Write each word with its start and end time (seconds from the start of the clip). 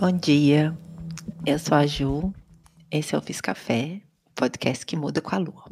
Bom 0.00 0.12
dia, 0.12 0.74
eu 1.44 1.58
sou 1.58 1.76
a 1.76 1.86
Ju, 1.86 2.32
esse 2.90 3.14
é 3.14 3.18
o 3.18 3.20
Fiz 3.20 3.38
Café, 3.38 4.00
podcast 4.34 4.86
que 4.86 4.96
muda 4.96 5.20
com 5.20 5.34
a 5.34 5.38
lua. 5.38 5.66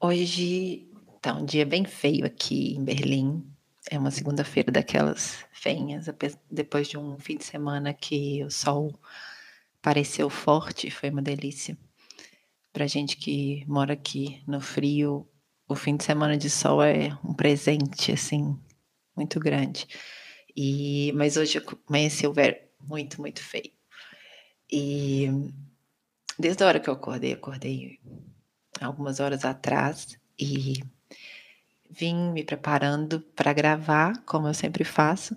Hoje 0.00 0.88
tá 1.20 1.34
um 1.34 1.44
dia 1.44 1.66
bem 1.66 1.84
feio 1.84 2.24
aqui 2.24 2.76
em 2.76 2.84
Berlim, 2.84 3.44
é 3.90 3.98
uma 3.98 4.12
segunda-feira 4.12 4.70
daquelas 4.70 5.44
feinhas, 5.50 6.06
depois 6.48 6.86
de 6.86 6.96
um 6.96 7.18
fim 7.18 7.36
de 7.36 7.44
semana 7.44 7.92
que 7.92 8.44
o 8.44 8.50
sol 8.50 8.94
pareceu 9.82 10.30
forte, 10.30 10.88
foi 10.88 11.10
uma 11.10 11.22
delícia. 11.22 11.76
Pra 12.72 12.86
gente 12.86 13.16
que 13.16 13.64
mora 13.66 13.94
aqui 13.94 14.40
no 14.46 14.60
frio, 14.60 15.28
o 15.68 15.74
fim 15.74 15.96
de 15.96 16.04
semana 16.04 16.36
de 16.36 16.48
sol 16.48 16.80
é 16.80 17.08
um 17.24 17.34
presente, 17.34 18.12
assim, 18.12 18.56
muito 19.16 19.40
grande. 19.40 19.88
E, 20.56 21.12
mas 21.14 21.36
hoje 21.36 21.62
amanheceu 21.88 22.32
muito, 22.80 23.20
muito 23.20 23.42
feio. 23.42 23.70
E 24.72 25.28
desde 26.38 26.64
a 26.64 26.66
hora 26.66 26.80
que 26.80 26.88
eu 26.88 26.94
acordei, 26.94 27.32
acordei 27.32 28.00
algumas 28.80 29.20
horas 29.20 29.44
atrás 29.44 30.18
e 30.38 30.82
vim 31.90 32.32
me 32.32 32.42
preparando 32.42 33.20
para 33.34 33.52
gravar, 33.52 34.22
como 34.24 34.48
eu 34.48 34.54
sempre 34.54 34.84
faço, 34.84 35.36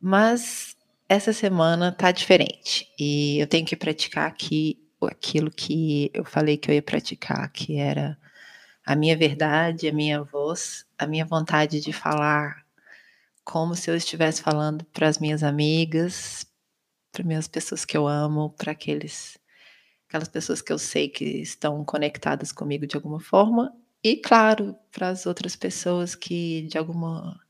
mas 0.00 0.76
essa 1.08 1.32
semana 1.32 1.92
tá 1.92 2.10
diferente 2.10 2.90
e 2.98 3.38
eu 3.38 3.46
tenho 3.46 3.66
que 3.66 3.76
praticar 3.76 4.26
aqui 4.26 4.78
aquilo 5.02 5.50
que 5.50 6.10
eu 6.14 6.24
falei 6.24 6.56
que 6.56 6.70
eu 6.70 6.74
ia 6.74 6.82
praticar, 6.82 7.50
que 7.50 7.76
era 7.76 8.16
a 8.86 8.94
minha 8.94 9.16
verdade, 9.16 9.88
a 9.88 9.92
minha 9.92 10.22
voz, 10.22 10.86
a 10.96 11.06
minha 11.06 11.24
vontade 11.24 11.80
de 11.80 11.92
falar 11.92 12.61
como 13.44 13.74
se 13.74 13.90
eu 13.90 13.96
estivesse 13.96 14.42
falando 14.42 14.84
para 14.86 15.08
as 15.08 15.18
minhas 15.18 15.42
amigas, 15.42 16.46
para 17.10 17.24
minhas 17.24 17.48
pessoas 17.48 17.84
que 17.84 17.96
eu 17.96 18.06
amo, 18.06 18.50
para 18.50 18.72
aqueles 18.72 19.38
aquelas 20.08 20.28
pessoas 20.28 20.60
que 20.60 20.72
eu 20.72 20.78
sei 20.78 21.08
que 21.08 21.24
estão 21.24 21.82
conectadas 21.84 22.52
comigo 22.52 22.86
de 22.86 22.96
alguma 22.96 23.18
forma 23.18 23.74
e 24.04 24.16
claro, 24.16 24.76
para 24.90 25.08
as 25.08 25.26
outras 25.26 25.54
pessoas 25.56 26.14
que 26.14 26.62
de 26.62 26.76
alguma 26.76 27.40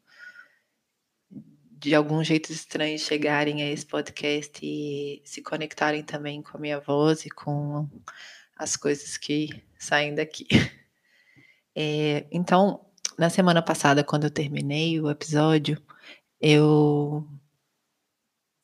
de 1.30 1.94
algum 1.94 2.22
jeito 2.22 2.52
estranho 2.52 2.98
chegarem 2.98 3.62
a 3.62 3.70
esse 3.70 3.84
podcast 3.86 4.60
e 4.62 5.20
se 5.24 5.42
conectarem 5.42 6.04
também 6.04 6.40
com 6.42 6.56
a 6.56 6.60
minha 6.60 6.78
voz 6.78 7.26
e 7.26 7.30
com 7.30 7.88
as 8.56 8.76
coisas 8.76 9.16
que 9.16 9.48
saem 9.78 10.14
daqui. 10.14 10.46
É, 11.74 12.26
então, 12.30 12.84
na 13.18 13.30
semana 13.30 13.62
passada, 13.62 14.05
quando 14.05 14.24
eu 14.24 14.30
terminei 14.30 15.00
o 15.00 15.10
episódio, 15.10 15.80
eu 16.41 17.27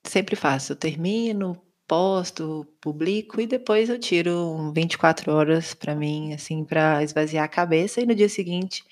sempre 0.06 0.36
faço, 0.36 0.72
eu 0.72 0.76
termino, 0.76 1.60
posto, 1.86 2.66
publico 2.80 3.40
e 3.40 3.46
depois 3.46 3.88
eu 3.88 3.98
tiro 3.98 4.72
24 4.74 5.32
horas 5.32 5.74
para 5.74 5.94
mim, 5.94 6.34
assim, 6.34 6.64
para 6.64 7.02
esvaziar 7.02 7.44
a 7.44 7.48
cabeça 7.48 8.00
e 8.00 8.06
no 8.06 8.14
dia 8.14 8.28
seguinte 8.28 8.84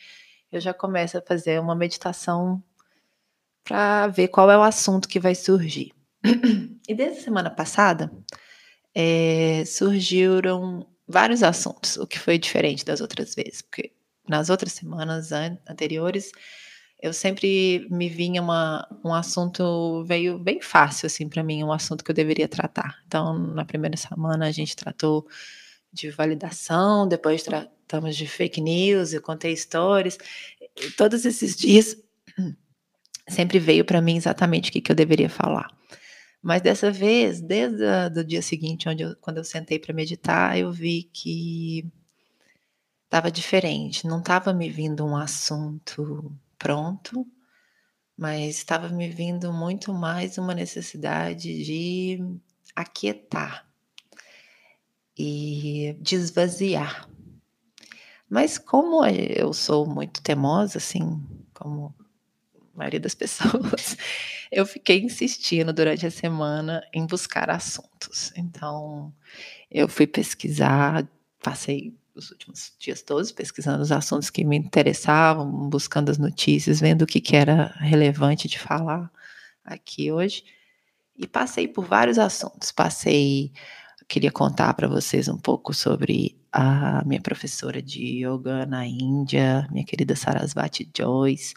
eu 0.50 0.60
já 0.60 0.72
começo 0.72 1.18
a 1.18 1.22
fazer 1.22 1.60
uma 1.60 1.74
meditação 1.74 2.62
para 3.64 4.06
ver 4.06 4.28
qual 4.28 4.50
é 4.50 4.56
o 4.56 4.62
assunto 4.62 5.08
que 5.08 5.20
vai 5.20 5.34
surgir. 5.34 5.92
E 6.88 6.94
desde 6.94 7.18
a 7.18 7.22
semana 7.22 7.50
passada 7.50 8.12
é, 8.94 9.64
surgiram 9.66 10.86
vários 11.06 11.42
assuntos, 11.42 11.96
o 11.96 12.06
que 12.06 12.18
foi 12.18 12.38
diferente 12.38 12.84
das 12.84 13.00
outras 13.00 13.34
vezes, 13.34 13.60
porque 13.62 13.92
nas 14.28 14.50
outras 14.50 14.72
semanas 14.72 15.30
anteriores, 15.32 16.32
eu 17.00 17.12
sempre 17.12 17.86
me 17.90 18.08
vinha 18.08 18.40
uma, 18.40 18.86
um 19.04 19.12
assunto 19.12 20.02
veio 20.04 20.38
bem 20.38 20.60
fácil 20.60 21.06
assim 21.06 21.28
para 21.28 21.42
mim, 21.42 21.62
um 21.62 21.72
assunto 21.72 22.02
que 22.02 22.10
eu 22.10 22.14
deveria 22.14 22.48
tratar. 22.48 23.02
Então, 23.06 23.38
na 23.38 23.64
primeira 23.64 23.96
semana 23.96 24.46
a 24.46 24.50
gente 24.50 24.74
tratou 24.74 25.26
de 25.92 26.10
validação, 26.10 27.06
depois 27.06 27.42
tratamos 27.42 28.16
de 28.16 28.26
fake 28.26 28.60
news, 28.60 29.12
eu 29.12 29.22
contei 29.22 29.52
histórias. 29.52 30.18
Todos 30.96 31.24
esses 31.24 31.56
dias 31.56 31.96
sempre 33.28 33.58
veio 33.58 33.84
para 33.84 34.00
mim 34.00 34.16
exatamente 34.16 34.70
o 34.70 34.72
que, 34.72 34.80
que 34.80 34.90
eu 34.90 34.96
deveria 34.96 35.28
falar. 35.28 35.68
Mas 36.42 36.62
dessa 36.62 36.90
vez, 36.90 37.40
desde 37.40 37.84
o 38.16 38.24
dia 38.24 38.40
seguinte, 38.40 38.88
onde 38.88 39.02
eu, 39.02 39.16
quando 39.16 39.38
eu 39.38 39.44
sentei 39.44 39.78
para 39.78 39.92
meditar, 39.92 40.58
eu 40.58 40.70
vi 40.70 41.10
que 41.12 41.84
estava 43.06 43.30
diferente, 43.30 44.06
não 44.06 44.18
estava 44.18 44.52
me 44.52 44.68
vindo 44.68 45.04
um 45.04 45.16
assunto 45.16 46.36
pronto, 46.58 47.26
mas 48.16 48.56
estava 48.56 48.88
me 48.88 49.08
vindo 49.08 49.52
muito 49.52 49.92
mais 49.94 50.38
uma 50.38 50.54
necessidade 50.54 51.64
de 51.64 52.18
aquietar 52.74 53.66
e 55.16 55.96
de 56.00 56.16
esvaziar. 56.16 57.08
Mas 58.28 58.58
como 58.58 59.04
eu 59.06 59.52
sou 59.52 59.86
muito 59.86 60.20
teimosa, 60.20 60.78
assim, 60.78 61.24
como 61.54 61.94
a 62.74 62.78
maioria 62.78 63.00
das 63.00 63.14
pessoas, 63.16 63.96
eu 64.50 64.66
fiquei 64.66 65.00
insistindo 65.00 65.72
durante 65.72 66.04
a 66.04 66.10
semana 66.10 66.82
em 66.92 67.06
buscar 67.06 67.50
assuntos. 67.50 68.32
Então, 68.36 69.14
eu 69.70 69.88
fui 69.88 70.08
pesquisar, 70.08 71.08
passei 71.40 71.94
os 72.16 72.30
últimos 72.30 72.72
dias 72.78 73.02
todos 73.02 73.30
pesquisando 73.30 73.82
os 73.82 73.92
assuntos 73.92 74.30
que 74.30 74.44
me 74.44 74.56
interessavam, 74.56 75.68
buscando 75.68 76.10
as 76.10 76.18
notícias, 76.18 76.80
vendo 76.80 77.02
o 77.02 77.06
que, 77.06 77.20
que 77.20 77.36
era 77.36 77.74
relevante 77.78 78.48
de 78.48 78.58
falar 78.58 79.10
aqui 79.64 80.10
hoje. 80.10 80.44
E 81.16 81.26
passei 81.26 81.68
por 81.68 81.84
vários 81.84 82.18
assuntos. 82.18 82.72
Passei, 82.72 83.52
queria 84.08 84.30
contar 84.30 84.74
para 84.74 84.88
vocês 84.88 85.28
um 85.28 85.38
pouco 85.38 85.72
sobre 85.72 86.36
a 86.52 87.02
minha 87.04 87.20
professora 87.20 87.82
de 87.82 88.24
yoga 88.24 88.64
na 88.66 88.86
Índia, 88.86 89.68
minha 89.70 89.84
querida 89.84 90.16
Sarasvati 90.16 90.88
Joyce. 90.96 91.54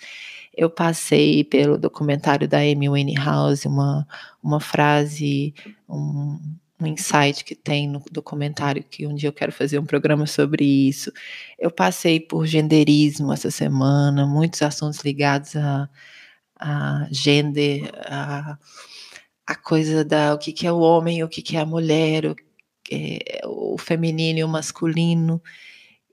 Eu 0.55 0.69
passei 0.69 1.43
pelo 1.43 1.77
documentário 1.77 2.47
da 2.47 2.59
Amy 2.59 2.89
Winehouse, 2.89 3.67
uma, 3.67 4.05
uma 4.43 4.59
frase, 4.59 5.53
um, 5.87 6.37
um 6.79 6.87
insight 6.87 7.43
que 7.43 7.55
tem 7.55 7.87
no 7.87 8.01
documentário 8.11 8.83
que 8.83 9.05
um 9.05 9.13
dia 9.13 9.29
eu 9.29 9.33
quero 9.33 9.51
fazer 9.51 9.79
um 9.79 9.85
programa 9.85 10.25
sobre 10.25 10.63
isso. 10.63 11.11
Eu 11.57 11.69
passei 11.69 12.19
por 12.19 12.45
genderismo 12.45 13.33
essa 13.33 13.51
semana, 13.51 14.25
muitos 14.25 14.61
assuntos 14.61 15.01
ligados 15.01 15.55
a, 15.55 15.89
a 16.59 17.07
gender, 17.11 17.91
a, 18.05 18.57
a 19.45 19.55
coisa 19.55 20.05
da 20.05 20.33
o 20.33 20.37
que, 20.37 20.53
que 20.53 20.65
é 20.65 20.71
o 20.71 20.79
homem, 20.79 21.23
o 21.23 21.29
que, 21.29 21.41
que 21.41 21.57
é 21.57 21.59
a 21.61 21.65
mulher, 21.65 22.25
o, 22.25 22.35
é, 22.91 23.41
o 23.45 23.77
feminino 23.77 24.39
e 24.39 24.43
o 24.43 24.47
masculino. 24.47 25.41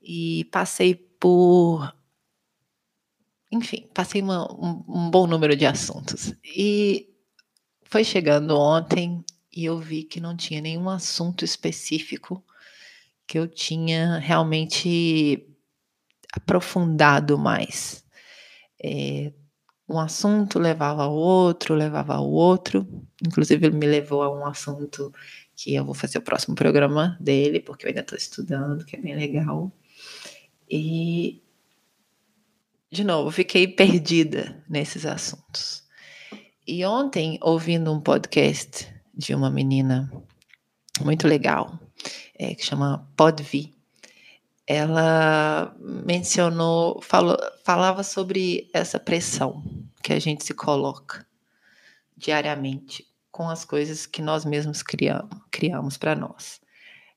E 0.02 0.44
passei 0.52 0.94
por 0.94 1.94
enfim, 3.50 3.88
passei 3.94 4.20
uma, 4.20 4.52
um, 4.52 4.84
um 4.88 5.10
bom 5.10 5.26
número 5.26 5.56
de 5.56 5.64
assuntos. 5.66 6.34
E 6.44 7.08
foi 7.84 8.04
chegando 8.04 8.58
ontem 8.58 9.24
e 9.56 9.64
eu 9.64 9.78
vi 9.78 10.02
que 10.02 10.20
não 10.20 10.36
tinha 10.36 10.60
nenhum 10.60 10.90
assunto 10.90 11.42
específico 11.42 12.44
que 13.26 13.38
eu 13.38 13.48
tinha 13.48 14.18
realmente 14.18 15.48
aprofundado 16.30 17.38
mais. 17.38 18.04
É, 18.84 19.32
um 19.88 19.98
assunto 19.98 20.58
levava 20.58 21.04
ao 21.04 21.14
outro, 21.14 21.74
levava 21.74 22.16
ao 22.16 22.30
outro. 22.30 22.86
Inclusive, 23.26 23.66
ele 23.66 23.76
me 23.76 23.86
levou 23.86 24.22
a 24.22 24.30
um 24.30 24.44
assunto 24.44 25.10
que 25.56 25.74
eu 25.74 25.86
vou 25.86 25.94
fazer 25.94 26.18
o 26.18 26.22
próximo 26.22 26.54
programa 26.54 27.16
dele, 27.18 27.58
porque 27.58 27.86
eu 27.86 27.88
ainda 27.88 28.02
estou 28.02 28.18
estudando, 28.18 28.84
que 28.84 28.94
é 28.94 29.00
bem 29.00 29.16
legal. 29.16 29.72
E, 30.70 31.42
de 32.92 33.02
novo, 33.02 33.30
fiquei 33.30 33.66
perdida 33.66 34.62
nesses 34.68 35.06
assuntos. 35.06 35.82
E 36.66 36.84
ontem, 36.84 37.38
ouvindo 37.40 37.90
um 37.90 38.00
podcast 38.00 38.94
de 39.16 39.34
uma 39.34 39.50
menina 39.50 40.10
muito 41.00 41.26
legal, 41.26 41.78
é, 42.38 42.54
que 42.54 42.64
chama 42.64 43.08
Podvi. 43.16 43.74
Ela 44.66 45.74
mencionou, 45.78 47.00
falou, 47.00 47.36
falava 47.64 48.02
sobre 48.02 48.68
essa 48.72 48.98
pressão 48.98 49.62
que 50.02 50.12
a 50.12 50.18
gente 50.18 50.44
se 50.44 50.52
coloca 50.52 51.26
diariamente 52.16 53.06
com 53.30 53.48
as 53.48 53.64
coisas 53.64 54.06
que 54.06 54.22
nós 54.22 54.44
mesmos 54.44 54.82
criamos, 54.82 55.30
criamos 55.50 55.96
para 55.96 56.16
nós. 56.16 56.60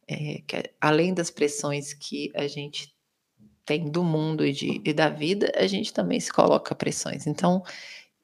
É, 0.07 0.41
que, 0.45 0.71
além 0.79 1.13
das 1.13 1.29
pressões 1.29 1.93
que 1.93 2.31
a 2.35 2.47
gente 2.47 2.93
tem 3.65 3.89
do 3.89 4.03
mundo 4.03 4.45
e, 4.45 4.51
de, 4.51 4.81
e 4.83 4.93
da 4.93 5.09
vida, 5.09 5.51
a 5.55 5.67
gente 5.67 5.93
também 5.93 6.19
se 6.19 6.31
coloca 6.31 6.73
pressões. 6.73 7.27
Então, 7.27 7.63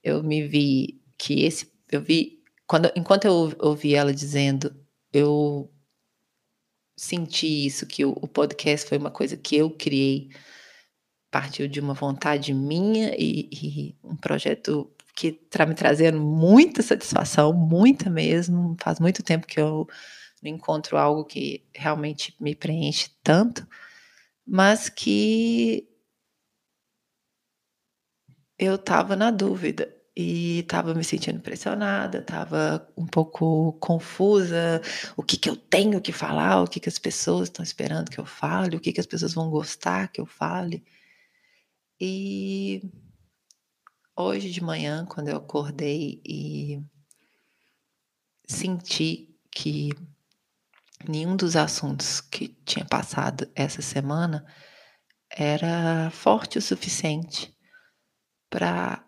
eu 0.03 0.23
me 0.23 0.47
vi 0.47 0.99
que 1.17 1.43
esse, 1.43 1.71
eu 1.91 2.01
vi 2.01 2.34
quando, 2.67 2.91
enquanto 2.95 3.25
eu 3.25 3.53
ouvi 3.59 3.95
ela 3.95 4.13
dizendo, 4.13 4.75
eu 5.13 5.71
senti 6.97 7.65
isso, 7.65 7.85
que 7.85 8.05
o, 8.05 8.11
o 8.11 8.27
podcast 8.27 8.87
foi 8.87 8.97
uma 8.97 9.11
coisa 9.11 9.37
que 9.37 9.55
eu 9.55 9.69
criei, 9.69 10.29
partiu 11.31 11.67
de 11.67 11.79
uma 11.79 11.93
vontade 11.93 12.53
minha 12.53 13.13
e, 13.17 13.49
e 13.51 13.95
um 14.03 14.15
projeto 14.15 14.91
que 15.15 15.27
está 15.27 15.65
me 15.65 15.75
trazendo 15.75 16.19
muita 16.19 16.81
satisfação, 16.81 17.53
muita 17.53 18.09
mesmo. 18.09 18.75
Faz 18.81 18.99
muito 18.99 19.23
tempo 19.23 19.47
que 19.47 19.59
eu 19.59 19.87
não 20.41 20.51
encontro 20.51 20.97
algo 20.97 21.25
que 21.25 21.65
realmente 21.73 22.35
me 22.39 22.55
preenche 22.55 23.09
tanto, 23.23 23.67
mas 24.45 24.89
que 24.89 25.87
eu 28.57 28.75
estava 28.75 29.15
na 29.15 29.31
dúvida 29.31 29.94
e 30.15 30.59
estava 30.59 30.93
me 30.93 31.03
sentindo 31.03 31.41
pressionada, 31.41 32.19
estava 32.19 32.87
um 32.95 33.05
pouco 33.05 33.73
confusa, 33.73 34.81
o 35.17 35.23
que, 35.23 35.37
que 35.37 35.49
eu 35.49 35.57
tenho 35.57 36.01
que 36.01 36.13
falar, 36.13 36.61
o 36.63 36.67
que, 36.67 36.79
que 36.79 36.87
as 36.87 36.97
pessoas 36.97 37.49
estão 37.49 37.63
esperando 37.63 38.09
que 38.09 38.19
eu 38.19 38.25
fale, 38.25 38.77
o 38.77 38.79
que, 38.79 38.93
que 38.93 38.99
as 39.01 39.05
pessoas 39.05 39.33
vão 39.33 39.49
gostar 39.49 40.07
que 40.07 40.21
eu 40.21 40.25
fale. 40.25 40.85
E 41.99 42.81
hoje 44.15 44.51
de 44.51 44.63
manhã, 44.63 45.05
quando 45.05 45.27
eu 45.29 45.37
acordei 45.37 46.21
e 46.25 46.81
senti 48.47 49.35
que 49.51 49.89
nenhum 51.07 51.35
dos 51.35 51.55
assuntos 51.55 52.21
que 52.21 52.49
tinha 52.65 52.85
passado 52.85 53.49
essa 53.53 53.81
semana 53.81 54.45
era 55.29 56.09
forte 56.11 56.57
o 56.57 56.61
suficiente 56.61 57.53
para 58.49 59.04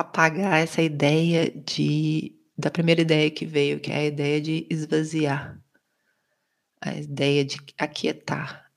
apagar 0.00 0.60
essa 0.60 0.82
ideia 0.82 1.50
de 1.50 2.34
da 2.56 2.70
primeira 2.70 3.00
ideia 3.02 3.30
que 3.30 3.46
veio, 3.46 3.78
que 3.78 3.92
é 3.92 3.98
a 3.98 4.04
ideia 4.06 4.40
de 4.40 4.66
esvaziar, 4.68 5.60
a 6.80 6.94
ideia 6.94 7.44
de 7.44 7.56
aquietar, 7.78 8.68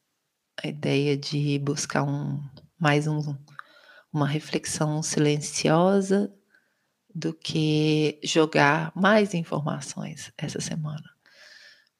a 0.64 0.68
ideia 0.68 1.18
de 1.18 1.58
buscar 1.60 2.04
um 2.04 2.40
mais 2.80 3.08
um, 3.08 3.36
uma 4.14 4.28
reflexão 4.28 5.02
silenciosa 5.02 6.32
do 7.14 7.34
que 7.34 8.20
jogar 8.24 8.92
mais 8.96 9.34
informações 9.34 10.32
essa 10.38 10.62
semana. 10.62 11.10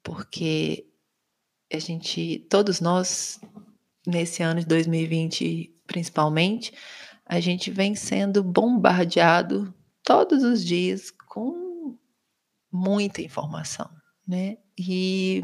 Porque 0.04 0.88
a 1.72 1.80
gente, 1.80 2.46
todos 2.50 2.80
nós, 2.80 3.40
nesse 4.06 4.44
ano 4.44 4.60
de 4.60 4.68
2020 4.68 5.76
principalmente, 5.92 6.74
a 7.32 7.40
gente 7.40 7.72
vem 7.72 7.96
sendo 7.96 8.44
bombardeado 8.44 9.74
todos 10.04 10.44
os 10.44 10.66
dias 10.66 11.10
com 11.30 11.98
muita 12.70 13.22
informação, 13.22 13.90
né? 14.28 14.58
E 14.78 15.42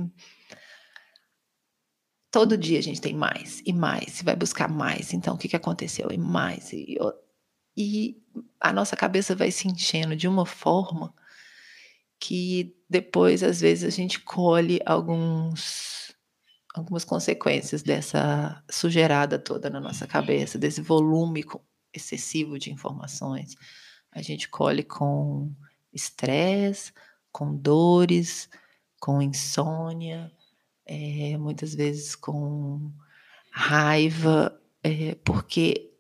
todo 2.30 2.58
dia 2.58 2.80
a 2.80 2.84
gente 2.84 3.00
tem 3.00 3.14
mais 3.14 3.62
e 3.66 3.72
mais, 3.72 4.20
e 4.20 4.26
vai 4.26 4.36
buscar 4.36 4.68
mais. 4.68 5.14
Então, 5.14 5.36
o 5.36 5.38
que, 5.38 5.48
que 5.48 5.56
aconteceu? 5.56 6.12
E 6.12 6.18
mais. 6.18 6.74
E, 6.74 6.98
e 7.78 8.22
a 8.60 8.74
nossa 8.74 8.98
cabeça 8.98 9.34
vai 9.34 9.50
se 9.50 9.70
enchendo 9.70 10.14
de 10.14 10.28
uma 10.28 10.46
forma 10.46 11.16
que 12.20 12.76
depois, 12.90 13.42
às 13.44 13.62
vezes, 13.62 13.86
a 13.86 13.96
gente 13.96 14.20
colhe 14.20 14.82
alguns 14.86 16.14
algumas 16.76 17.06
consequências 17.06 17.82
dessa 17.82 18.62
sujeirada 18.70 19.40
toda 19.40 19.70
na 19.70 19.80
nossa 19.80 20.06
cabeça, 20.06 20.60
desse 20.60 20.82
volume 20.82 21.44
excessivo 21.98 22.58
de 22.58 22.72
informações. 22.72 23.56
A 24.12 24.22
gente 24.22 24.50
colhe 24.50 24.84
com 24.84 25.52
estresse, 25.94 26.94
com 27.32 27.56
dores, 27.56 28.50
com 29.00 29.22
insônia, 29.22 30.32
é, 30.86 31.38
muitas 31.38 31.76
vezes 31.76 32.16
com 32.16 32.92
raiva, 33.52 34.60
é, 34.84 35.16
porque 35.24 35.92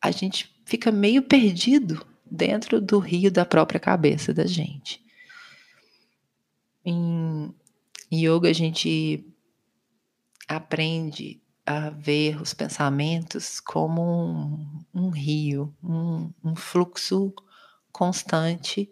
a 0.00 0.10
gente 0.10 0.54
fica 0.64 0.92
meio 0.92 1.22
perdido 1.22 2.06
dentro 2.30 2.80
do 2.80 2.98
rio 2.98 3.30
da 3.30 3.44
própria 3.44 3.80
cabeça 3.80 4.32
da 4.32 4.46
gente. 4.46 5.04
Em 6.84 7.52
yoga, 8.12 8.48
a 8.48 8.52
gente 8.52 9.26
aprende 10.48 11.40
a 11.70 11.90
ver 11.90 12.42
os 12.42 12.52
pensamentos 12.52 13.60
como 13.60 14.02
um, 14.02 14.84
um 14.92 15.08
rio, 15.08 15.72
um, 15.80 16.32
um, 16.42 16.56
fluxo 16.56 17.32
constante 17.92 18.90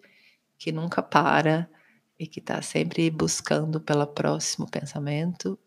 que 0.57 0.71
nunca 0.71 1.03
para 1.03 1.69
e 2.17 2.25
que 2.25 2.39
está 2.39 2.63
sempre 2.63 3.11
buscando 3.11 3.81
pelo 3.81 4.07
próximo 4.07 4.71
pensamento. 4.71 5.59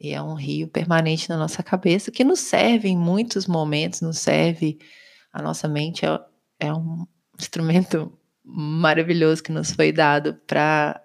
E 0.00 0.14
é 0.14 0.22
um 0.22 0.32
rio 0.32 0.66
permanente 0.66 1.28
na 1.28 1.36
nossa 1.36 1.62
cabeça 1.62 2.10
que 2.10 2.24
nos 2.24 2.40
serve 2.40 2.88
em 2.88 2.96
muitos 2.96 3.46
momentos, 3.46 4.00
nos 4.00 4.18
serve. 4.18 4.78
A 5.30 5.42
nossa 5.42 5.68
mente 5.68 6.06
é, 6.06 6.20
é 6.58 6.72
um 6.72 7.06
instrumento 7.38 8.18
maravilhoso 8.42 9.42
que 9.42 9.52
nos 9.52 9.72
foi 9.72 9.92
dado 9.92 10.40
para 10.46 11.04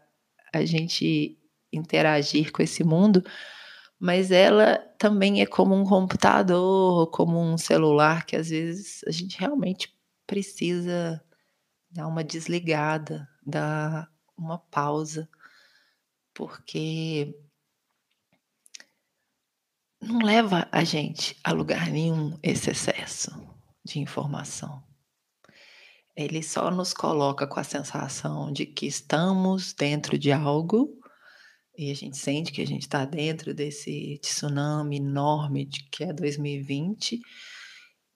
a 0.53 0.63
gente 0.63 1.37
interagir 1.73 2.53
com 2.53 2.63
esse 2.63 2.85
mundo, 2.85 3.21
mas 3.99 4.31
ela 4.31 4.77
também 4.97 5.41
é 5.41 5.45
como 5.45 5.73
um 5.75 5.85
computador, 5.85 7.09
como 7.11 7.39
um 7.39 7.57
celular, 7.57 8.25
que 8.25 8.35
às 8.35 8.49
vezes 8.49 9.03
a 9.07 9.11
gente 9.11 9.39
realmente 9.39 9.95
precisa 10.27 11.23
dar 11.89 12.07
uma 12.07 12.23
desligada, 12.23 13.27
dar 13.45 14.11
uma 14.37 14.57
pausa, 14.57 15.29
porque 16.33 17.33
não 20.01 20.19
leva 20.19 20.67
a 20.71 20.83
gente 20.83 21.37
a 21.43 21.51
lugar 21.51 21.89
nenhum 21.89 22.37
esse 22.43 22.69
excesso 22.69 23.31
de 23.83 23.99
informação. 23.99 24.83
Ele 26.15 26.43
só 26.43 26.69
nos 26.69 26.93
coloca 26.93 27.47
com 27.47 27.59
a 27.59 27.63
sensação 27.63 28.51
de 28.51 28.65
que 28.65 28.85
estamos 28.85 29.73
dentro 29.73 30.17
de 30.17 30.31
algo 30.31 31.01
e 31.77 31.91
a 31.91 31.93
gente 31.93 32.17
sente 32.17 32.51
que 32.51 32.61
a 32.61 32.67
gente 32.67 32.83
está 32.83 33.05
dentro 33.05 33.53
desse 33.53 34.17
tsunami 34.21 34.97
enorme 34.97 35.65
de 35.65 35.83
que 35.89 36.03
é 36.03 36.13
2020. 36.13 37.19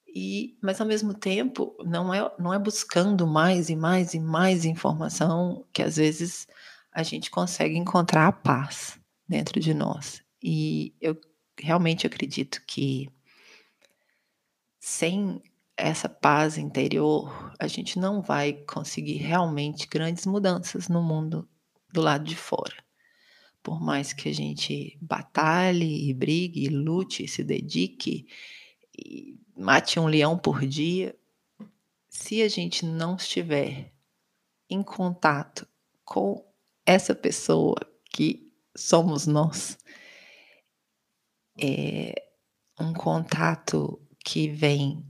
E, 0.08 0.58
mas 0.62 0.82
ao 0.82 0.88
mesmo 0.88 1.14
tempo 1.14 1.76
não 1.86 2.14
é, 2.14 2.32
não 2.40 2.54
é 2.54 2.58
buscando 2.58 3.28
mais 3.28 3.70
e 3.70 3.76
mais 3.76 4.14
e 4.14 4.20
mais 4.20 4.66
informação 4.66 5.66
que 5.72 5.84
às 5.84 5.98
vezes 5.98 6.48
a 6.92 7.04
gente 7.04 7.30
consegue 7.30 7.78
encontrar 7.78 8.28
a 8.28 8.32
paz 8.32 9.00
dentro 9.28 9.60
de 9.60 9.74
nós. 9.74 10.24
E 10.42 10.96
eu 11.00 11.20
realmente 11.60 12.08
acredito 12.08 12.62
que 12.66 13.10
sem 14.80 15.42
essa 15.78 16.10
paz 16.10 16.58
interior, 16.58 17.54
a 17.60 17.68
gente 17.68 18.00
não 18.00 18.22
vai 18.22 18.54
conseguir 18.54 19.18
realmente 19.18 19.88
grandes 19.88 20.26
mudanças 20.26 20.90
no 20.90 21.02
mundo 21.02 21.48
do 21.94 22.02
lado 22.02 22.24
de 22.24 22.36
fora 22.36 22.89
por 23.62 23.82
mais 23.82 24.14
que 24.14 24.30
a 24.30 24.34
gente 24.34 24.98
batalhe 25.02 26.10
e 26.10 26.14
brigue, 26.14 26.66
e 26.66 26.70
lute, 26.70 27.24
e 27.24 27.28
se 27.28 27.44
dedique, 27.44 28.28
e 28.98 29.38
mate 29.56 30.00
um 30.00 30.08
leão 30.08 30.38
por 30.38 30.66
dia, 30.66 31.16
se 32.08 32.42
a 32.42 32.48
gente 32.48 32.86
não 32.86 33.16
estiver 33.16 33.94
em 34.70 34.82
contato 34.84 35.68
com 36.04 36.46
essa 36.86 37.14
pessoa 37.14 37.78
que 38.12 38.52
somos 38.76 39.28
nós, 39.28 39.78
é 41.62 42.14
um 42.80 42.94
contato 42.94 44.02
que 44.24 44.48
vem 44.48 45.06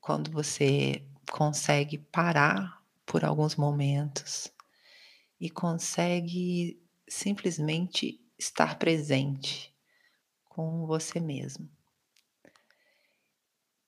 quando 0.00 0.30
você 0.30 1.04
consegue 1.30 1.98
parar 1.98 2.82
por 3.04 3.24
alguns 3.24 3.56
momentos 3.56 4.52
e 5.40 5.50
consegue 5.50 6.81
simplesmente 7.12 8.20
estar 8.38 8.78
presente 8.78 9.72
com 10.44 10.86
você 10.86 11.20
mesmo. 11.20 11.70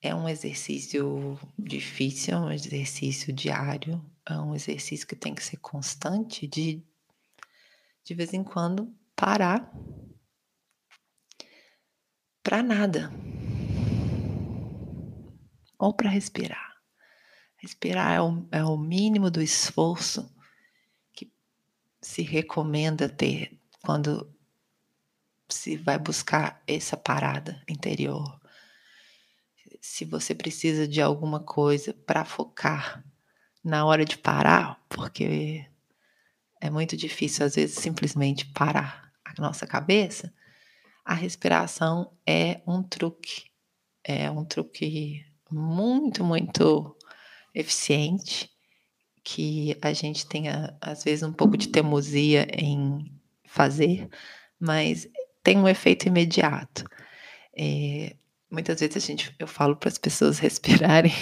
É 0.01 0.15
um 0.15 0.29
exercício 0.29 1.39
difícil, 1.59 2.35
é 2.35 2.39
um 2.39 2.53
exercício 2.53 3.33
diário, 3.33 4.05
é 4.27 4.39
um 4.39 4.55
exercício 4.55 5.07
que 5.07 5.17
tem 5.17 5.35
que 5.35 5.43
ser 5.43 5.57
constante 5.57 6.47
de 6.47 6.85
de 8.05 8.15
vez 8.15 8.35
em 8.35 8.45
quando 8.45 8.95
parar 9.17 9.73
para 12.43 12.63
nada 12.63 13.11
ou 15.79 15.95
para 15.95 16.11
respirar. 16.11 16.75
Respirar 17.57 18.13
é 18.13 18.21
o, 18.21 18.47
é 18.53 18.63
o 18.63 18.77
mínimo 18.77 19.31
do 19.31 19.41
esforço 19.41 20.34
se 22.05 22.21
recomenda 22.21 23.09
ter 23.09 23.59
quando 23.83 24.31
se 25.49 25.77
vai 25.77 25.99
buscar 25.99 26.63
essa 26.67 26.97
parada 26.97 27.63
interior. 27.69 28.41
Se 29.81 30.05
você 30.05 30.35
precisa 30.35 30.87
de 30.87 31.01
alguma 31.01 31.41
coisa 31.41 31.95
para 31.95 32.25
focar 32.25 33.03
na 33.63 33.87
hora 33.87 34.05
de 34.05 34.19
parar, 34.19 34.85
porque 34.89 35.67
é 36.61 36.69
muito 36.69 36.97
difícil 36.97 37.47
às 37.47 37.55
vezes 37.55 37.77
simplesmente 37.77 38.47
parar 38.53 39.11
a 39.25 39.33
nossa 39.41 39.67
cabeça, 39.67 40.33
a 41.05 41.15
respiração 41.15 42.15
é 42.27 42.61
um 42.67 42.83
truque. 42.83 43.51
É 44.03 44.31
um 44.31 44.45
truque 44.45 45.25
muito, 45.51 46.23
muito 46.23 46.97
eficiente, 47.55 48.54
que 49.25 49.77
a 49.81 49.93
gente 49.95 50.27
tenha, 50.27 50.77
às 50.81 51.03
vezes, 51.03 51.23
um 51.23 51.33
pouco 51.33 51.57
de 51.57 51.69
teimosia 51.69 52.47
em 52.53 53.11
fazer, 53.47 54.09
mas 54.61 55.09
tem 55.43 55.59
um 55.59 55.67
efeito 55.67 56.07
imediato. 56.07 56.85
É, 57.57 58.15
muitas 58.51 58.81
vezes 58.81 58.97
a 58.97 59.01
gente, 59.01 59.35
eu 59.39 59.47
falo 59.47 59.77
para 59.77 59.89
as 59.89 59.99
pessoas 59.99 60.39
respirarem 60.41 61.13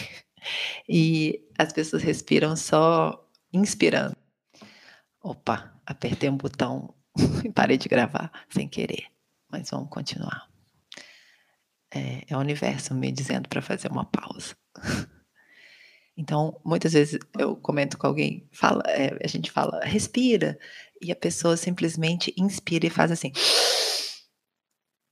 e 0.88 1.40
as 1.56 1.73
pessoas 1.73 2.02
respiram 2.02 2.56
só 2.56 3.25
inspirando. 3.52 4.16
Opa, 5.23 5.73
apertei 5.87 6.28
um 6.28 6.37
botão 6.37 6.92
e 7.44 7.50
parei 7.50 7.78
de 7.78 7.88
gravar 7.88 8.32
sem 8.50 8.68
querer, 8.68 9.06
mas 9.49 9.71
vamos 9.71 9.88
continuar. 9.88 10.50
É, 11.94 12.25
é 12.26 12.37
o 12.37 12.40
universo 12.40 12.94
me 12.94 13.12
dizendo 13.12 13.49
para 13.49 13.62
fazer 13.62 13.92
uma 13.92 14.04
pausa. 14.04 14.56
Então, 16.16 16.61
muitas 16.64 16.92
vezes 16.92 17.19
eu 17.38 17.57
comento 17.57 17.97
com 17.97 18.07
alguém, 18.07 18.47
fala, 18.52 18.83
é, 18.87 19.16
a 19.25 19.26
gente 19.26 19.50
fala, 19.50 19.81
respira, 19.83 20.59
e 21.00 21.11
a 21.11 21.16
pessoa 21.16 21.57
simplesmente 21.57 22.35
inspira 22.37 22.87
e 22.87 22.90
faz 22.90 23.11
assim. 23.11 23.33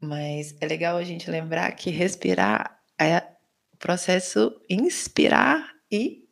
Mas 0.00 0.54
é 0.60 0.66
legal 0.66 0.96
a 0.96 1.04
gente 1.04 1.30
lembrar 1.30 1.72
que 1.72 1.90
respirar 1.90 2.80
é 2.98 3.18
o 3.72 3.76
processo 3.78 4.52
inspirar 4.68 5.72
e 5.90 6.28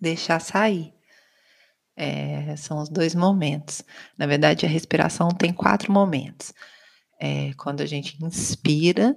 deixar 0.00 0.40
sair. 0.40 0.92
É, 1.96 2.56
são 2.56 2.80
os 2.80 2.88
dois 2.88 3.14
momentos. 3.14 3.82
Na 4.18 4.26
verdade, 4.26 4.66
a 4.66 4.68
respiração 4.68 5.28
tem 5.28 5.52
quatro 5.52 5.92
momentos. 5.92 6.52
É 7.20 7.52
quando 7.56 7.80
a 7.80 7.86
gente 7.86 8.22
inspira, 8.22 9.16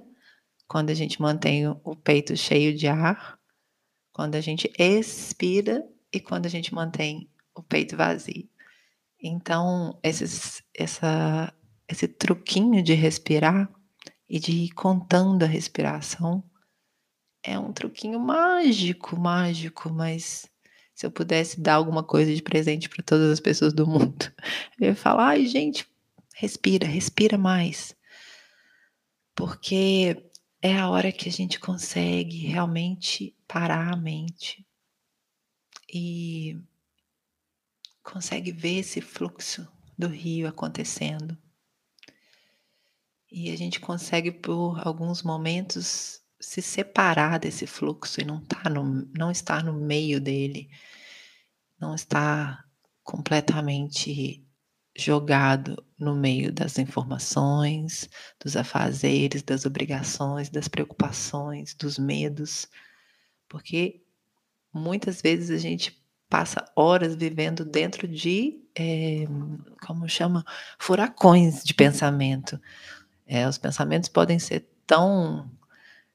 quando 0.68 0.90
a 0.90 0.94
gente 0.94 1.20
mantém 1.20 1.66
o 1.66 1.96
peito 1.96 2.36
cheio 2.36 2.76
de 2.76 2.86
ar, 2.86 3.38
quando 4.12 4.34
a 4.34 4.40
gente 4.40 4.70
expira 4.78 5.82
e 6.12 6.20
quando 6.20 6.46
a 6.46 6.48
gente 6.48 6.74
mantém 6.74 7.28
o 7.54 7.62
peito 7.62 7.96
vazio. 7.96 8.48
Então, 9.20 9.98
esses, 10.02 10.62
essa, 10.74 11.52
esse 11.88 12.06
truquinho 12.06 12.82
de 12.82 12.92
respirar 12.92 13.68
e 14.28 14.38
de 14.38 14.52
ir 14.52 14.70
contando 14.70 15.42
a 15.42 15.46
respiração 15.46 16.44
é 17.42 17.58
um 17.58 17.72
truquinho 17.72 18.20
mágico, 18.20 19.18
mágico, 19.18 19.90
mas 19.90 20.48
se 20.94 21.06
eu 21.06 21.10
pudesse 21.10 21.60
dar 21.60 21.74
alguma 21.74 22.02
coisa 22.02 22.34
de 22.34 22.42
presente 22.42 22.88
para 22.88 23.02
todas 23.02 23.30
as 23.30 23.40
pessoas 23.40 23.72
do 23.72 23.86
mundo, 23.86 24.30
eu 24.78 24.88
ia 24.88 24.96
falar: 24.96 25.28
ai, 25.28 25.46
gente, 25.46 25.86
respira, 26.34 26.86
respira 26.86 27.38
mais. 27.38 27.96
Porque 29.34 30.27
é 30.60 30.76
a 30.76 30.88
hora 30.88 31.12
que 31.12 31.28
a 31.28 31.32
gente 31.32 31.60
consegue 31.60 32.46
realmente 32.46 33.36
parar 33.46 33.92
a 33.92 33.96
mente 33.96 34.66
e 35.92 36.60
consegue 38.02 38.50
ver 38.50 38.78
esse 38.78 39.00
fluxo 39.00 39.66
do 39.96 40.08
rio 40.08 40.48
acontecendo. 40.48 41.36
E 43.30 43.50
a 43.50 43.56
gente 43.56 43.78
consegue, 43.78 44.32
por 44.32 44.80
alguns 44.86 45.22
momentos, 45.22 46.22
se 46.40 46.62
separar 46.62 47.38
desse 47.38 47.66
fluxo 47.66 48.20
e 48.20 48.24
não, 48.24 48.40
tá 48.40 48.70
no, 48.70 48.84
não 49.16 49.30
estar 49.30 49.62
no 49.62 49.74
meio 49.74 50.20
dele, 50.20 50.70
não 51.78 51.94
estar 51.94 52.66
completamente 53.02 54.47
jogado 54.98 55.82
no 55.96 56.14
meio 56.14 56.52
das 56.52 56.78
informações, 56.78 58.08
dos 58.42 58.56
afazeres, 58.56 59.42
das 59.42 59.64
obrigações, 59.64 60.50
das 60.50 60.66
preocupações, 60.66 61.74
dos 61.74 61.98
medos, 61.98 62.66
porque 63.48 64.02
muitas 64.72 65.22
vezes 65.22 65.50
a 65.50 65.56
gente 65.56 65.96
passa 66.28 66.64
horas 66.76 67.14
vivendo 67.14 67.64
dentro 67.64 68.06
de, 68.08 68.60
é, 68.76 69.24
como 69.86 70.08
chama, 70.08 70.44
furacões 70.78 71.62
de 71.62 71.72
pensamento. 71.74 72.60
É, 73.26 73.48
os 73.48 73.56
pensamentos 73.56 74.08
podem 74.08 74.38
ser 74.38 74.68
tão 74.86 75.50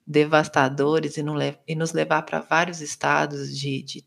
devastadores 0.06 1.18
e, 1.18 1.24
e 1.68 1.75
nos 1.75 1.94
levar 1.94 2.24
para 2.24 2.42
vários 2.42 2.82
estados 2.82 3.58
de, 3.58 3.82
de 3.82 4.06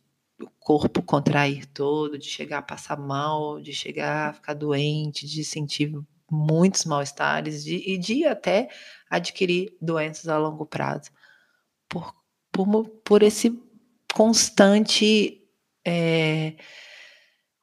corpo 0.66 1.00
contrair 1.00 1.64
todo, 1.64 2.18
de 2.18 2.26
chegar 2.26 2.58
a 2.58 2.62
passar 2.62 2.99
mal, 2.99 3.61
de 3.61 3.73
chegar 3.73 4.30
a 4.30 4.32
ficar 4.32 4.52
doente, 4.52 5.25
de 5.25 5.44
sentir 5.44 5.96
muitos 6.28 6.85
mal-estares 6.85 7.62
de, 7.62 7.76
e 7.88 7.96
de 7.96 8.25
até 8.25 8.68
adquirir 9.08 9.76
doenças 9.80 10.26
a 10.26 10.37
longo 10.37 10.66
prazo. 10.66 11.12
Por, 11.88 12.12
por, 12.50 12.88
por 13.04 13.23
esse 13.23 13.56
constante 14.12 15.40
é, 15.87 16.56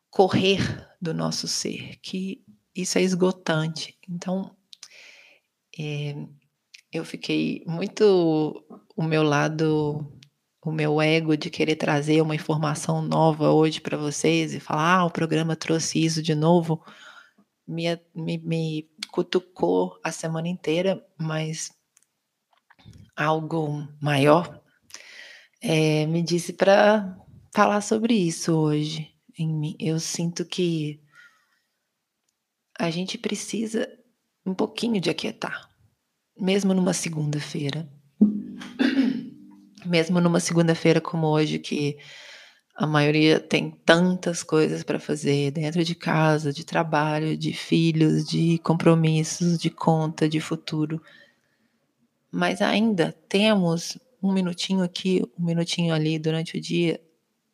correr 0.09 0.61
do 1.01 1.13
nosso 1.13 1.45
ser, 1.45 1.97
que 1.97 2.41
isso 2.73 2.97
é 2.97 3.01
esgotante. 3.01 3.97
Então, 4.09 4.55
é, 5.77 6.15
eu 6.89 7.03
fiquei 7.03 7.65
muito 7.67 8.65
o 8.95 9.03
meu 9.03 9.23
lado, 9.23 10.09
o 10.63 10.71
meu 10.71 11.01
ego 11.01 11.35
de 11.35 11.49
querer 11.49 11.75
trazer 11.75 12.21
uma 12.21 12.35
informação 12.35 13.01
nova 13.01 13.51
hoje 13.51 13.81
para 13.81 13.97
vocês 13.97 14.53
e 14.53 14.59
falar, 14.59 14.99
ah, 14.99 15.05
o 15.05 15.11
programa 15.11 15.55
trouxe 15.55 16.03
isso 16.03 16.21
de 16.21 16.33
novo, 16.33 16.81
me, 17.67 17.83
me, 18.15 18.37
me 18.37 18.89
cutucou 19.11 19.99
a 20.03 20.11
semana 20.11 20.47
inteira, 20.47 21.05
mas 21.17 21.71
algo 23.15 23.87
maior 24.01 24.61
é, 25.61 26.05
me 26.07 26.21
disse 26.21 26.53
para 26.53 27.17
falar 27.53 27.81
sobre 27.81 28.13
isso 28.13 28.53
hoje 28.53 29.13
em 29.37 29.47
mim. 29.47 29.75
Eu 29.79 29.99
sinto 29.99 30.45
que 30.45 31.01
a 32.77 32.89
gente 32.89 33.17
precisa 33.17 33.87
um 34.45 34.53
pouquinho 34.53 34.99
de 34.99 35.09
aquietar, 35.09 35.69
mesmo 36.37 36.73
numa 36.73 36.93
segunda-feira. 36.93 37.89
Mesmo 39.85 40.19
numa 40.21 40.39
segunda-feira 40.39 41.01
como 41.01 41.27
hoje, 41.27 41.59
que 41.59 41.97
a 42.75 42.87
maioria 42.87 43.39
tem 43.39 43.69
tantas 43.69 44.41
coisas 44.41 44.83
para 44.83 44.99
fazer 44.99 45.51
dentro 45.51 45.83
de 45.83 45.93
casa, 45.93 46.51
de 46.51 46.65
trabalho, 46.65 47.37
de 47.37 47.53
filhos, 47.53 48.25
de 48.25 48.57
compromissos, 48.59 49.59
de 49.59 49.69
conta, 49.69 50.27
de 50.27 50.39
futuro. 50.39 51.01
Mas 52.31 52.61
ainda 52.61 53.11
temos 53.29 53.97
um 54.21 54.33
minutinho 54.33 54.83
aqui, 54.83 55.21
um 55.37 55.45
minutinho 55.45 55.93
ali 55.93 56.17
durante 56.17 56.57
o 56.57 56.61
dia 56.61 56.99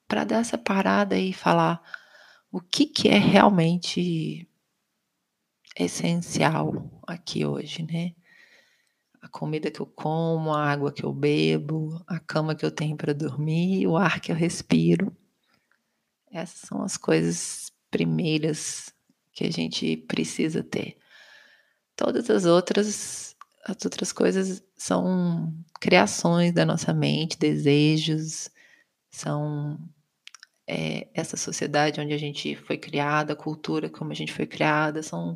para 0.08 0.24
dar 0.24 0.40
essa 0.40 0.58
parada 0.58 1.18
e 1.18 1.34
falar 1.34 1.82
o 2.52 2.62
que, 2.62 2.86
que 2.86 3.10
é 3.10 3.18
realmente 3.18 4.48
essencial 5.78 7.02
aqui 7.06 7.46
hoje, 7.46 7.84
né? 7.84 8.14
A 9.22 9.28
comida 9.28 9.70
que 9.70 9.80
eu 9.80 9.86
como, 9.86 10.54
a 10.54 10.64
água 10.64 10.92
que 10.92 11.04
eu 11.04 11.14
bebo, 11.14 12.02
a 12.08 12.20
cama 12.20 12.56
que 12.56 12.66
eu 12.66 12.72
tenho 12.72 12.96
para 12.96 13.14
dormir, 13.14 13.86
o 13.88 13.98
ar 13.98 14.20
que 14.20 14.32
eu 14.32 14.36
respiro. 14.36 15.16
Essas 16.32 16.62
são 16.62 16.82
as 16.84 16.96
coisas 16.96 17.72
primeiras 17.92 18.94
que 19.34 19.44
a 19.44 19.52
gente 19.52 19.98
precisa 19.98 20.64
ter. 20.64 20.98
Todas 21.96 22.30
as 22.30 22.46
outras, 22.46 23.36
as 23.66 23.84
outras 23.84 24.12
coisas 24.12 24.64
são 24.78 25.54
criações 25.80 26.54
da 26.54 26.66
nossa 26.66 26.94
mente, 26.94 27.38
desejos, 27.38 28.50
são 29.10 29.78
é, 30.68 31.08
essa 31.14 31.36
sociedade 31.36 32.00
onde 32.00 32.14
a 32.14 32.18
gente 32.18 32.56
foi 32.56 32.78
criada, 32.78 33.34
a 33.34 33.36
cultura 33.36 33.90
como 33.90 34.12
a 34.12 34.16
gente 34.16 34.32
foi 34.32 34.46
criada, 34.46 35.02
são 35.02 35.36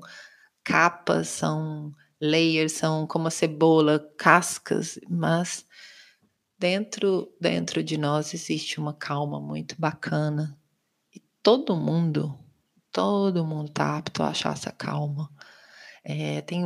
capas, 0.64 1.28
são 1.28 1.92
layers, 2.24 2.72
são 2.72 3.06
como 3.06 3.28
a 3.28 3.32
cebola, 3.32 4.00
cascas, 4.18 4.98
mas 5.10 5.66
dentro 6.58 7.30
dentro 7.40 7.84
de 7.84 7.98
nós 7.98 8.34
existe 8.34 8.80
uma 8.80 8.94
calma 8.94 9.42
muito 9.42 9.76
bacana 9.78 10.58
e 11.14 11.22
todo 11.44 11.76
mundo, 11.76 12.40
todo 12.92 13.46
mundo 13.46 13.68
está 13.68 13.98
apto 13.98 14.24
a 14.24 14.30
achar 14.30 14.54
essa 14.54 14.72
calma. 14.72 15.30
É, 16.06 16.42
tem 16.42 16.64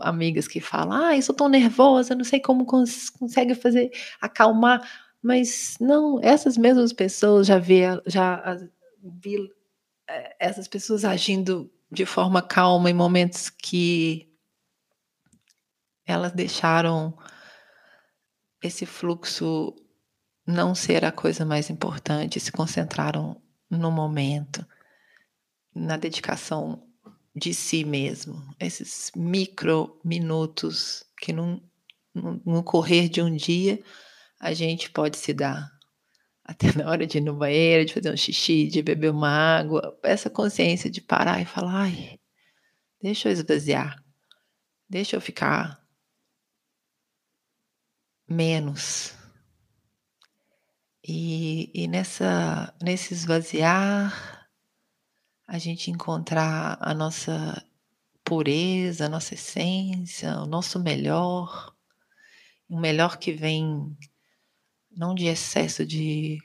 amigas 0.00 0.48
que 0.48 0.60
falam, 0.60 0.92
ah, 0.92 1.16
eu 1.16 1.22
sou 1.22 1.34
tão 1.34 1.48
nervosa, 1.48 2.14
não 2.14 2.24
sei 2.24 2.40
como 2.40 2.64
cons 2.66 3.10
consegue 3.10 3.54
fazer 3.54 3.90
acalmar. 4.20 4.82
Mas 5.22 5.76
não, 5.80 6.20
essas 6.22 6.56
mesmas 6.58 6.92
pessoas 6.92 7.46
já 7.46 7.58
vi, 7.58 7.80
já 8.06 8.58
vi 9.02 9.50
é, 10.08 10.36
essas 10.38 10.68
pessoas 10.68 11.04
agindo 11.04 11.70
de 11.90 12.04
forma 12.04 12.42
calma 12.42 12.90
em 12.90 12.94
momentos 12.94 13.48
que 13.50 14.33
elas 16.06 16.32
deixaram 16.32 17.16
esse 18.62 18.86
fluxo 18.86 19.74
não 20.46 20.74
ser 20.74 21.04
a 21.04 21.12
coisa 21.12 21.44
mais 21.44 21.70
importante, 21.70 22.40
se 22.40 22.52
concentraram 22.52 23.40
no 23.70 23.90
momento, 23.90 24.64
na 25.74 25.96
dedicação 25.96 26.86
de 27.34 27.52
si 27.52 27.84
mesmo, 27.84 28.40
esses 28.60 29.10
micro 29.16 29.98
minutos 30.04 31.04
que 31.18 31.32
não 31.32 31.60
no, 32.14 32.40
no 32.46 32.62
correr 32.62 33.08
de 33.08 33.20
um 33.20 33.34
dia, 33.34 33.82
a 34.38 34.54
gente 34.54 34.90
pode 34.90 35.16
se 35.16 35.34
dar 35.34 35.68
até 36.44 36.72
na 36.76 36.88
hora 36.88 37.06
de 37.06 37.18
ir 37.18 37.22
no 37.22 37.34
banheiro, 37.34 37.86
de 37.86 37.94
fazer 37.94 38.12
um 38.12 38.16
xixi, 38.16 38.68
de 38.68 38.82
beber 38.82 39.10
uma 39.10 39.30
água, 39.30 39.98
essa 40.02 40.30
consciência 40.30 40.90
de 40.90 41.00
parar 41.00 41.40
e 41.40 41.44
falar, 41.44 41.82
ai, 41.82 42.20
deixa 43.02 43.28
eu 43.28 43.32
esvaziar, 43.32 44.00
deixa 44.88 45.16
eu 45.16 45.20
ficar 45.20 45.83
menos. 48.28 49.14
E, 51.06 51.70
e 51.74 51.86
nessa, 51.86 52.74
nesse 52.82 53.12
esvaziar, 53.12 54.48
a 55.46 55.58
gente 55.58 55.90
encontrar 55.90 56.78
a 56.80 56.94
nossa 56.94 57.62
pureza, 58.24 59.06
a 59.06 59.08
nossa 59.08 59.34
essência, 59.34 60.38
o 60.40 60.46
nosso 60.46 60.80
melhor, 60.80 61.74
o 62.68 62.80
melhor 62.80 63.18
que 63.18 63.32
vem 63.32 63.96
não 64.90 65.14
de 65.14 65.26
excesso 65.26 65.84
de 65.84 66.38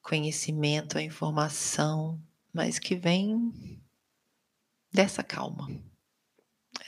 conhecimento, 0.00 0.96
a 0.96 1.02
informação, 1.02 2.22
mas 2.52 2.78
que 2.78 2.94
vem 2.94 3.52
dessa 4.92 5.22
calma, 5.22 5.68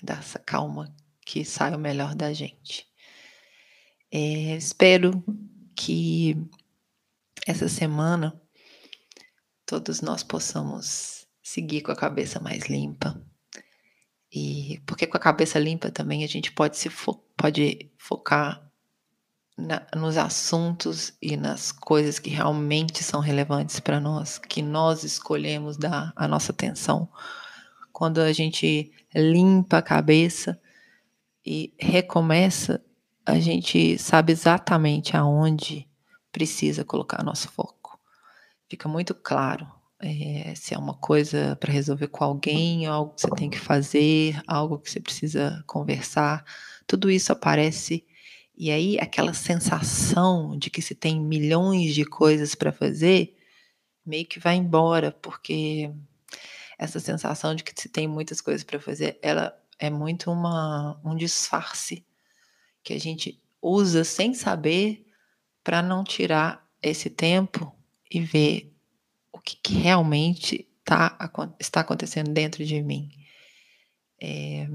dessa 0.02 0.38
calma 0.38 0.94
que 1.20 1.44
sai 1.44 1.74
o 1.74 1.78
melhor 1.78 2.14
da 2.14 2.32
gente. 2.32 2.88
É, 4.18 4.56
espero 4.56 5.22
que 5.76 6.34
essa 7.46 7.68
semana 7.68 8.40
todos 9.66 10.00
nós 10.00 10.22
possamos 10.22 11.26
seguir 11.42 11.82
com 11.82 11.92
a 11.92 11.96
cabeça 11.96 12.40
mais 12.40 12.64
limpa. 12.64 13.22
E 14.32 14.80
porque 14.86 15.06
com 15.06 15.18
a 15.18 15.20
cabeça 15.20 15.58
limpa 15.58 15.90
também 15.90 16.24
a 16.24 16.26
gente 16.26 16.50
pode 16.50 16.78
se 16.78 16.88
fo 16.88 17.22
pode 17.36 17.90
focar 17.98 18.66
na, 19.54 19.86
nos 19.94 20.16
assuntos 20.16 21.12
e 21.20 21.36
nas 21.36 21.70
coisas 21.70 22.18
que 22.18 22.30
realmente 22.30 23.04
são 23.04 23.20
relevantes 23.20 23.78
para 23.80 24.00
nós, 24.00 24.38
que 24.38 24.62
nós 24.62 25.04
escolhemos 25.04 25.76
dar 25.76 26.14
a 26.16 26.26
nossa 26.26 26.52
atenção. 26.52 27.06
Quando 27.92 28.22
a 28.22 28.32
gente 28.32 28.90
limpa 29.14 29.76
a 29.76 29.82
cabeça 29.82 30.58
e 31.44 31.74
recomeça, 31.78 32.82
a 33.26 33.40
gente 33.40 33.98
sabe 33.98 34.32
exatamente 34.32 35.16
aonde 35.16 35.88
precisa 36.30 36.84
colocar 36.84 37.24
nosso 37.24 37.48
foco. 37.48 37.98
Fica 38.68 38.88
muito 38.88 39.14
claro 39.14 39.66
é, 39.98 40.54
se 40.54 40.74
é 40.74 40.78
uma 40.78 40.94
coisa 40.94 41.56
para 41.56 41.72
resolver 41.72 42.06
com 42.06 42.22
alguém, 42.22 42.86
algo 42.86 43.14
que 43.14 43.22
você 43.22 43.30
tem 43.30 43.50
que 43.50 43.58
fazer, 43.58 44.40
algo 44.46 44.78
que 44.78 44.90
você 44.90 45.00
precisa 45.00 45.62
conversar. 45.66 46.44
Tudo 46.86 47.10
isso 47.10 47.32
aparece 47.32 48.06
e 48.56 48.70
aí 48.70 48.98
aquela 49.00 49.34
sensação 49.34 50.56
de 50.56 50.70
que 50.70 50.80
se 50.80 50.94
tem 50.94 51.20
milhões 51.20 51.94
de 51.94 52.04
coisas 52.04 52.54
para 52.54 52.72
fazer 52.72 53.36
meio 54.04 54.24
que 54.24 54.38
vai 54.38 54.54
embora, 54.54 55.10
porque 55.10 55.90
essa 56.78 57.00
sensação 57.00 57.56
de 57.56 57.64
que 57.64 57.72
se 57.80 57.88
tem 57.88 58.06
muitas 58.06 58.40
coisas 58.40 58.62
para 58.62 58.78
fazer, 58.78 59.18
ela 59.20 59.52
é 59.78 59.90
muito 59.90 60.30
uma, 60.30 61.00
um 61.04 61.16
disfarce 61.16 62.06
que 62.86 62.92
a 62.92 63.00
gente 63.00 63.42
usa 63.60 64.04
sem 64.04 64.32
saber 64.32 65.04
para 65.64 65.82
não 65.82 66.04
tirar 66.04 66.64
esse 66.80 67.10
tempo 67.10 67.76
e 68.08 68.20
ver 68.20 68.72
o 69.32 69.40
que, 69.40 69.56
que 69.56 69.74
realmente 69.74 70.70
tá, 70.84 71.18
está 71.58 71.80
acontecendo 71.80 72.32
dentro 72.32 72.64
de 72.64 72.80
mim. 72.80 73.10
É, 74.22 74.68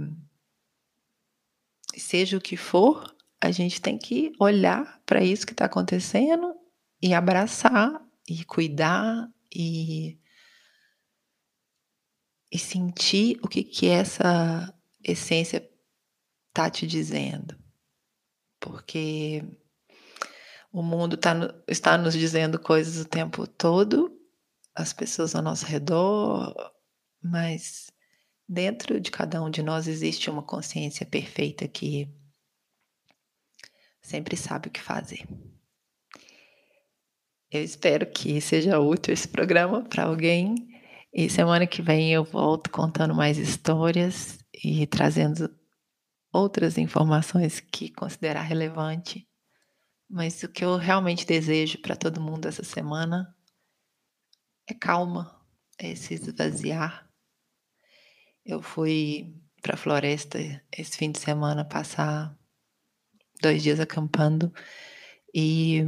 seja 1.96 2.36
o 2.36 2.42
que 2.42 2.58
for, 2.58 3.16
a 3.40 3.50
gente 3.50 3.82
tem 3.82 3.98
que 3.98 4.34
olhar 4.38 5.02
para 5.06 5.24
isso 5.24 5.46
que 5.46 5.54
está 5.54 5.64
acontecendo 5.64 6.54
e 7.02 7.14
abraçar 7.14 8.06
e 8.28 8.44
cuidar 8.44 9.32
e, 9.56 10.20
e 12.52 12.60
sentir 12.60 13.40
o 13.42 13.48
que, 13.48 13.64
que 13.64 13.88
essa 13.88 14.78
essência 15.02 15.66
está 16.50 16.70
te 16.70 16.86
dizendo. 16.86 17.61
Porque 18.62 19.44
o 20.72 20.82
mundo 20.82 21.18
tá, 21.18 21.34
está 21.68 21.98
nos 21.98 22.14
dizendo 22.14 22.58
coisas 22.58 23.04
o 23.04 23.08
tempo 23.08 23.46
todo, 23.46 24.18
as 24.74 24.94
pessoas 24.94 25.36
ao 25.36 25.42
nosso 25.42 25.66
redor, 25.66 26.56
mas 27.22 27.92
dentro 28.48 29.02
de 29.02 29.12
cada 29.12 29.44
um 29.44 29.50
de 29.50 29.62
nós 29.62 29.88
existe 29.88 30.30
uma 30.30 30.44
consciência 30.44 31.06
perfeita 31.06 31.68
que 31.68 32.08
sempre 34.02 34.38
sabe 34.38 34.70
o 34.70 34.72
que 34.72 34.82
fazer. 34.82 35.28
Eu 37.50 37.64
espero 37.64 38.06
que 38.06 38.40
seja 38.40 38.80
útil 38.80 39.14
esse 39.14 39.28
programa 39.28 39.84
para 39.84 40.06
alguém. 40.06 40.56
E 41.14 41.30
semana 41.30 41.68
que 41.68 41.82
vem 41.82 42.14
eu 42.14 42.24
volto 42.24 42.70
contando 42.70 43.14
mais 43.14 43.38
histórias 43.38 44.40
e 44.64 44.88
trazendo 44.88 45.54
outras 46.32 46.78
informações 46.78 47.60
que 47.60 47.92
considerar 47.92 48.42
relevante. 48.42 49.28
Mas 50.10 50.44
o 50.44 50.50
que 50.50 50.64
eu 50.64 50.78
realmente 50.78 51.26
desejo 51.26 51.82
para 51.82 51.96
todo 51.96 52.22
mundo 52.22 52.48
essa 52.48 52.64
semana 52.64 53.36
é 54.68 54.74
calma, 54.74 55.40
é 55.78 55.96
se 55.96 56.14
esvaziar. 56.14 57.10
Eu 58.46 58.62
fui 58.62 59.34
para 59.62 59.76
a 59.76 59.78
floresta 59.78 60.40
esse 60.76 60.98
fim 60.98 61.12
de 61.12 61.20
semana 61.20 61.64
passar 61.64 62.36
dois 63.42 63.62
dias 63.64 63.80
acampando 63.80 64.54
e 65.34 65.84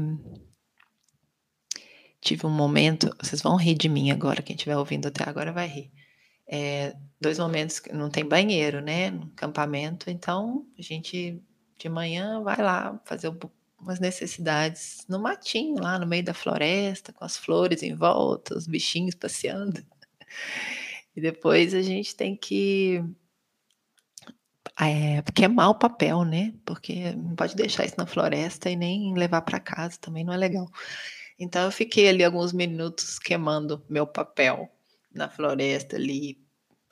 tive 2.21 2.45
um 2.45 2.51
momento. 2.51 3.13
Vocês 3.21 3.41
vão 3.41 3.55
rir 3.55 3.75
de 3.75 3.89
mim 3.89 4.11
agora, 4.11 4.41
quem 4.41 4.55
estiver 4.55 4.77
ouvindo 4.77 5.07
até 5.07 5.27
agora 5.27 5.51
vai 5.51 5.67
rir. 5.67 5.91
É, 6.47 6.95
dois 7.19 7.39
momentos 7.39 7.79
que 7.79 7.93
não 7.93 8.09
tem 8.09 8.25
banheiro, 8.25 8.81
né? 8.81 9.09
No 9.09 9.23
acampamento, 9.23 10.09
então 10.09 10.65
a 10.77 10.81
gente 10.81 11.41
de 11.77 11.89
manhã 11.89 12.41
vai 12.41 12.57
lá 12.57 12.99
fazer 13.05 13.31
umas 13.79 13.99
necessidades 13.99 15.05
no 15.09 15.19
matinho, 15.19 15.81
lá 15.81 15.99
no 15.99 16.07
meio 16.07 16.23
da 16.23 16.33
floresta, 16.33 17.11
com 17.11 17.25
as 17.25 17.37
flores 17.37 17.83
em 17.83 17.95
volta, 17.95 18.57
os 18.57 18.67
bichinhos 18.67 19.15
passeando. 19.15 19.83
E 21.15 21.21
depois 21.21 21.73
a 21.73 21.81
gente 21.81 22.15
tem 22.15 22.35
que 22.35 23.03
é, 24.79 25.21
queimar 25.33 25.69
o 25.69 25.75
papel, 25.75 26.23
né? 26.23 26.53
Porque 26.65 27.11
não 27.13 27.35
pode 27.35 27.55
deixar 27.55 27.85
isso 27.85 27.95
na 27.97 28.05
floresta 28.05 28.69
e 28.69 28.75
nem 28.75 29.13
levar 29.13 29.41
para 29.41 29.59
casa, 29.59 29.97
também 29.99 30.23
não 30.23 30.33
é 30.33 30.37
legal. 30.37 30.67
Então 31.37 31.63
eu 31.65 31.71
fiquei 31.71 32.09
ali 32.09 32.23
alguns 32.23 32.53
minutos 32.53 33.19
queimando 33.19 33.83
meu 33.89 34.07
papel 34.07 34.72
na 35.13 35.29
floresta 35.29 35.95
ali, 35.95 36.41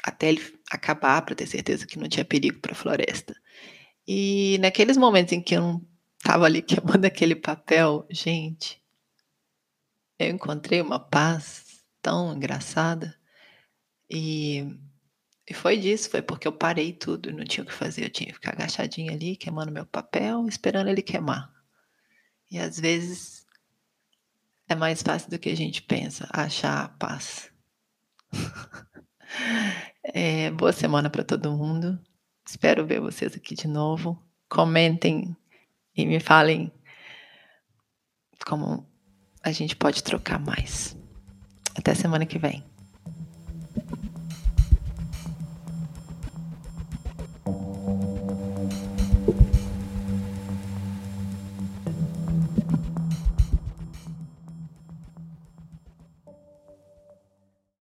até 0.04 0.30
ele 0.30 0.60
acabar, 0.70 1.22
para 1.24 1.36
ter 1.36 1.48
certeza 1.48 1.86
que 1.86 2.00
não 2.00 2.10
tinha 2.10 2.26
perigo 2.26 2.60
para 2.60 2.74
a 2.74 2.76
floresta. 2.76 3.36
E 4.08 4.58
naqueles 4.60 4.98
momentos 4.98 5.34
em 5.34 5.42
que 5.42 5.56
eu 5.56 5.62
não 5.62 5.88
estava 6.18 6.46
ali 6.46 6.62
queimando 6.64 7.06
aquele 7.06 7.36
papel, 7.36 8.06
gente, 8.10 8.82
eu 10.20 10.30
encontrei 10.30 10.82
uma 10.82 11.00
paz 11.00 11.84
tão 12.02 12.36
engraçada. 12.36 13.16
E 14.10 14.66
e 15.52 15.54
foi 15.54 15.78
disso, 15.78 16.10
foi 16.10 16.22
porque 16.22 16.48
eu 16.48 16.54
parei 16.54 16.94
tudo, 16.94 17.30
não 17.34 17.44
tinha 17.44 17.62
o 17.66 17.68
que 17.68 17.74
fazer, 17.74 18.06
eu 18.06 18.10
tinha 18.10 18.28
que 18.28 18.36
ficar 18.36 18.54
agachadinha 18.54 19.12
ali, 19.12 19.36
queimando 19.36 19.70
meu 19.70 19.86
papel, 19.86 20.48
esperando 20.48 20.88
ele 20.88 21.02
queimar. 21.02 21.52
E 22.50 22.58
às 22.58 22.80
vezes 22.80 23.46
é 24.70 24.74
mais 24.74 25.02
fácil 25.02 25.30
do 25.30 25.38
que 25.38 25.50
a 25.50 25.56
gente 25.56 25.82
pensa, 25.82 26.26
achar 26.32 26.86
a 26.86 26.88
paz. 26.88 27.51
é, 30.04 30.52
boa 30.52 30.72
semana 30.72 31.10
para 31.10 31.24
todo 31.24 31.52
mundo. 31.52 32.00
Espero 32.46 32.86
ver 32.86 33.00
vocês 33.00 33.36
aqui 33.36 33.56
de 33.56 33.68
novo. 33.68 34.22
Comentem 34.50 35.36
e 35.96 36.06
me 36.06 36.20
falem 36.20 36.72
como 38.46 38.86
a 39.44 39.52
gente 39.52 39.76
pode 39.76 40.04
trocar 40.04 40.40
mais. 40.40 40.98
Até 41.76 41.94
semana 41.94 42.26
que 42.26 42.40
vem. 42.40 42.71